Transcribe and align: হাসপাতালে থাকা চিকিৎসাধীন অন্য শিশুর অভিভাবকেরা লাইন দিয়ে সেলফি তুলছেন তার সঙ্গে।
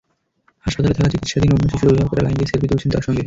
হাসপাতালে 0.65 0.95
থাকা 0.97 1.09
চিকিৎসাধীন 1.13 1.51
অন্য 1.51 1.65
শিশুর 1.71 1.89
অভিভাবকেরা 1.89 2.23
লাইন 2.25 2.35
দিয়ে 2.37 2.49
সেলফি 2.51 2.67
তুলছেন 2.69 2.89
তার 2.93 3.03
সঙ্গে। 3.05 3.19